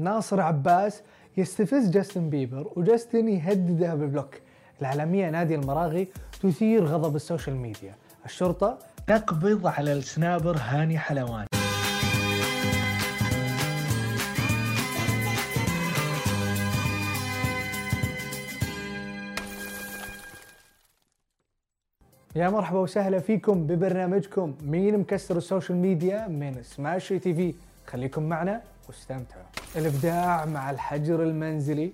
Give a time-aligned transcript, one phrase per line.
[0.00, 1.02] ناصر عباس
[1.36, 4.34] يستفز جاستن بيبر وجاستن يهدده بال block
[4.80, 6.08] الإعلامية نادية المراغي
[6.42, 7.94] تثير غضب ال social media.
[8.24, 11.46] الشرطة تقبض على ال snapper هاني حلوان.
[22.36, 27.54] يا مرحبا وسهلا فيكم ببرنامجكم مين مكسر ال social media من سماش تي في.
[27.86, 29.59] خليكم معنا واستمتعوا.
[29.76, 31.92] الإبداع مع الحجر المنزلي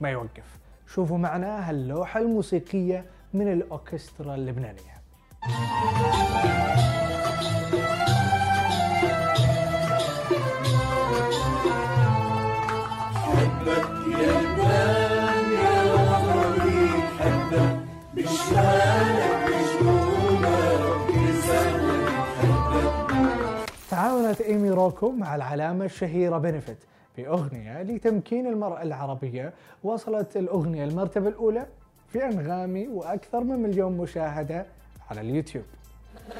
[0.00, 0.58] ما يوقف.
[0.86, 4.98] شوفوا معنا هاللوحة الموسيقية من الأوركسترا اللبنانية.
[23.90, 26.76] تعاونت إيمي روكو مع العلامة الشهيرة بنفت
[27.18, 29.52] في أغنية لتمكين المرأة العربية
[29.84, 31.66] وصلت الأغنية المرتبة الأولى
[32.12, 34.66] في أنغامي وأكثر من مليون مشاهدة
[35.10, 35.64] على اليوتيوب.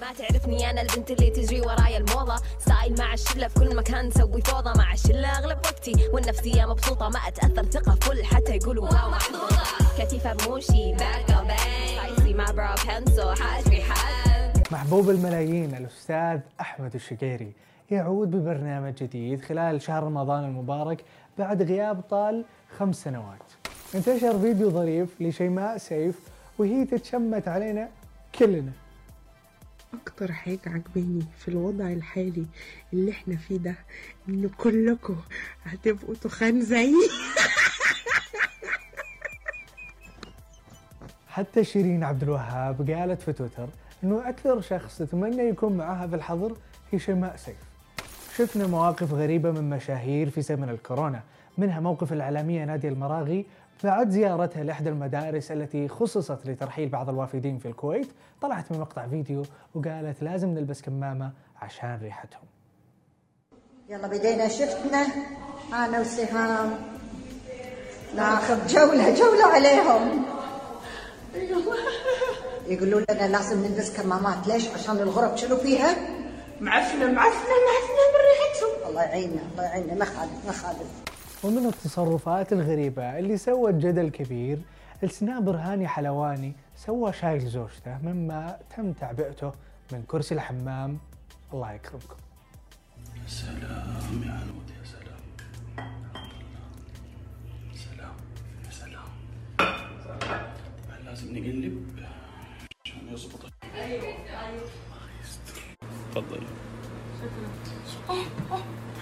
[0.00, 2.36] ما تعرفني أنا البنت اللي تجري ورايا الموضة.
[2.58, 5.28] ستايل مع الشلة في كل مكان نسوي فوضى مع الشلة.
[5.38, 9.10] أغلب وقتي والنفسية مبسوطة ما أتأثر ثقة فل حتى يقولوا واو.
[9.10, 9.62] محظوظه
[9.98, 17.52] كتيفه بموشي باك سبايسي مع برا بنسو حاجبي حال محبوب الملايين الأستاذ أحمد الشقيري.
[17.90, 21.04] يعود ببرنامج جديد خلال شهر رمضان المبارك
[21.38, 22.44] بعد غياب طال
[22.78, 23.42] خمس سنوات.
[23.94, 26.20] انتشر فيديو ظريف لشيماء سيف
[26.58, 27.88] وهي تتشمت علينا
[28.38, 28.72] كلنا.
[29.94, 32.46] أكتر حاجة عجباني في الوضع الحالي
[32.92, 33.74] اللي إحنا فيه ده
[34.28, 35.16] إن كلكم
[35.64, 36.94] هتبقوا تخان زيي.
[41.28, 43.68] حتى شيرين عبد الوهاب قالت في تويتر
[44.04, 46.56] إنه أكثر شخص تتمنى يكون معاها في الحظر
[46.92, 47.67] هي شيماء سيف.
[48.38, 51.20] شفنا مواقف غريبة من مشاهير في زمن الكورونا،
[51.58, 53.46] منها موقف الإعلامية نادية المراغي
[53.84, 58.08] بعد زيارتها لإحدى المدارس التي خصصت لترحيل بعض الوافدين في الكويت،
[58.42, 59.42] طلعت من مقطع فيديو
[59.74, 61.30] وقالت لازم نلبس كمامة
[61.62, 62.42] عشان ريحتهم.
[63.88, 65.06] يلا بدينا شفتنا
[65.72, 66.70] أنا وسهام
[68.16, 70.24] ناخذ جولة جولة عليهم.
[72.66, 74.48] يقولوا لنا لازم نلبس كمامات.
[74.48, 76.17] ليش؟ عشان الغرف شنو فيها؟
[76.60, 79.94] معفنة معفنة معفنة من ريحتهم الله يعيننا الله يعيننا.
[79.94, 80.88] ما خالف ما خالف.
[81.44, 84.58] ومن التصرفات الغريبة اللي سوت جدل كبير
[85.02, 89.52] السنابر هاني حلواني سوى شاي لزوجته مما تم تعبئته
[89.92, 90.98] من كرسي الحمام.
[91.52, 92.16] الله يكرمكم.
[93.26, 95.22] سلام يا عنود يا سلام.
[97.74, 98.16] سلام.
[98.66, 99.08] يا سلام.
[101.04, 101.98] لازم نقلب.
[102.84, 103.40] عشان يزبط
[106.14, 106.42] تفضل.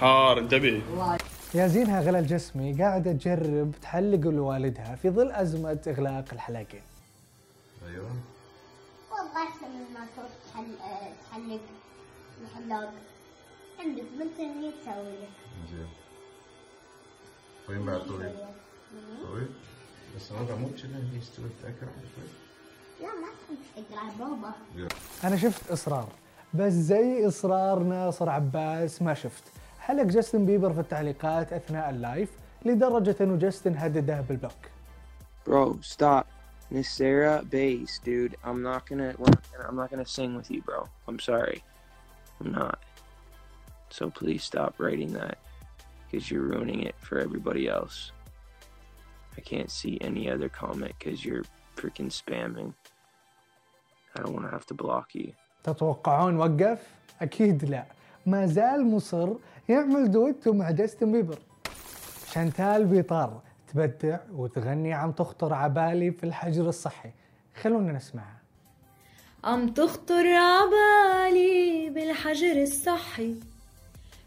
[0.00, 0.82] حار انتبهي
[1.54, 6.82] يا زينها غلا الجسمي قاعدة تجرب تحلق لوالدها في ظل أزمة إغلاق الحلاقين
[7.86, 8.10] أيوه.
[9.10, 10.76] والله احسن من ما تروح تحل
[11.30, 11.60] تحلق
[12.42, 12.92] الحلاق.
[13.80, 15.28] عندك بنت هي تسوي لك
[15.70, 15.88] زين.
[17.68, 18.32] وين بعد طويل؟
[19.22, 19.48] طويل؟
[20.16, 22.24] بس أنا مو كذا يستوي التاكل شوي
[23.00, 23.28] لا ما
[23.76, 24.52] تحب تقرا بابا.
[25.24, 26.08] أنا شفت إصرار.
[26.54, 29.44] بس زي إصرار ناصر عباس ما شفت
[29.80, 32.30] حلق جاستن بيبر في التعليقات أثناء اللايف
[32.64, 34.52] لدرجة أنه جاستن هدده بالبلوك
[35.46, 36.24] Bro, stop.
[36.70, 38.34] Miss Sarah Bass, dude.
[38.46, 39.10] I'm not gonna.
[39.18, 39.18] not
[39.50, 40.80] gonna- I'm not gonna sing with you, bro.
[41.08, 41.58] I'm sorry.
[42.40, 42.78] I'm not.
[43.96, 45.36] So please stop writing that,
[46.02, 47.96] because you're ruining it for everybody else.
[49.38, 51.44] I can't see any other comment because you're
[51.80, 52.70] freaking spamming.
[54.14, 55.30] I don't want to have to block you.
[55.64, 56.78] تتوقعون وقف؟
[57.22, 57.84] أكيد لا.
[58.26, 59.28] ما زال مصر
[59.68, 61.38] يعمل دويتو مع جاستن بيبر.
[62.32, 63.40] شانتال بيطار
[63.72, 67.10] تبدع وتغني عم تخطر عبالي في الحجر الصحي.
[67.62, 68.40] خلونا نسمعها.
[69.44, 73.34] عم تخطر عبالي بالحجر الصحي.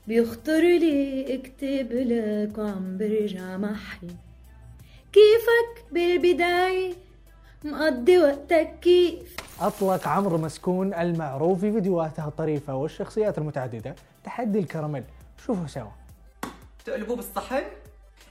[0.07, 4.07] بيخطر لي اكتب لك وعم برجع محي.
[5.13, 6.93] كيفك بالبداية؟
[7.63, 13.95] مقضي وقتك كيف؟ أطلق عمرو مسكون المعروف في فيديوهاته الطريفة والشخصيات المتعددة.
[14.23, 15.03] تحدي الكراميل.
[15.45, 15.91] شوفوا سوا.
[16.85, 17.63] تقلبوه بالصحن؟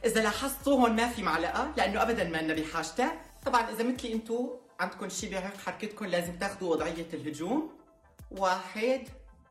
[0.04, 3.12] إذا لاحظتوا هون ما في معلقة لأنه ابدا ما لنا بحاجتها
[3.46, 4.50] طبعا إذا مثلي أنتو
[4.80, 7.70] عندكم شيء بهيك حركتكم لازم تاخذوا وضعية الهجوم.
[8.30, 9.00] واحد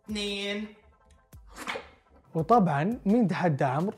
[0.05, 0.67] اثنين.
[2.35, 3.93] وطبعا مين تحدى عمرو؟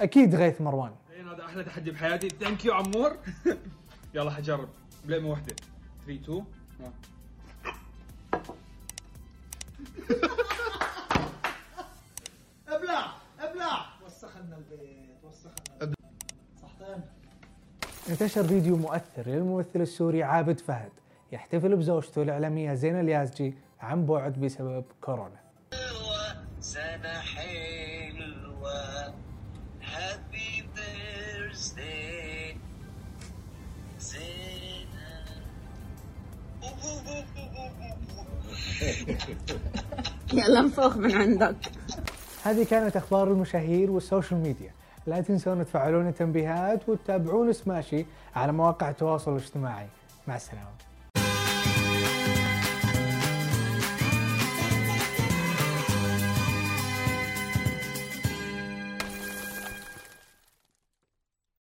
[0.00, 0.92] أكيد غيث مروان.
[1.32, 2.28] هذا أحلى تحدي بحياتي.
[2.28, 3.16] ثانك يو عمور.
[4.14, 4.68] يلا حجرب.
[5.04, 5.56] بليمة واحدة.
[6.06, 6.44] 3 2
[6.80, 6.92] 1
[18.12, 20.90] انتشر فيديو مؤثر للممثل السوري عابد فهد
[21.32, 25.40] يحتفل بزوجته الإعلامية زينة اليازجي عن بعد بسبب كورونا.
[26.60, 29.14] سنة حلوة
[29.82, 30.64] هابي
[33.98, 35.22] زينة
[40.32, 41.56] يلا انفخ من عندك.
[42.44, 44.72] هذه كانت أخبار المشاهير وال social media.
[45.06, 48.06] لا تنسون تفعلون التنبيهات وتتابعون سماشي
[48.36, 49.86] على مواقع التواصل الاجتماعي.
[50.28, 50.91] مع السلامة.